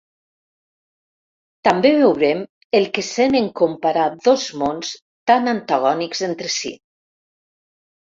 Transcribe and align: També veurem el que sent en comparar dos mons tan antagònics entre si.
També 1.67 1.89
veurem 2.03 2.39
el 2.79 2.87
que 2.95 3.03
sent 3.07 3.37
en 3.39 3.49
comparar 3.61 4.05
dos 4.29 4.47
mons 4.63 4.95
tan 5.33 5.53
antagònics 5.53 6.25
entre 6.29 6.51
si. 6.55 6.73